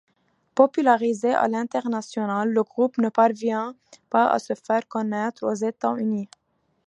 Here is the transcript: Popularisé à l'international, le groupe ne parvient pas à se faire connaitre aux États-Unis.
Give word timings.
Popularisé 0.55 1.31
à 1.31 1.47
l'international, 1.47 2.49
le 2.49 2.63
groupe 2.63 2.97
ne 2.97 3.09
parvient 3.09 3.75
pas 4.09 4.31
à 4.31 4.39
se 4.39 4.55
faire 4.55 4.87
connaitre 4.87 5.43
aux 5.43 5.53
États-Unis. 5.53 6.27